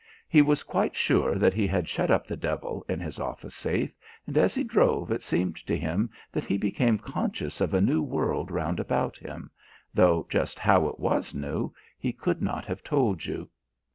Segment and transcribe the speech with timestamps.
[0.27, 3.93] He was quite sure that he had shut up the devil in his office safe,
[4.25, 8.01] and as he drove it seemed to him that he became conscious of a new
[8.01, 9.51] world round about him,
[9.93, 13.47] though just how it was new he could not have told you.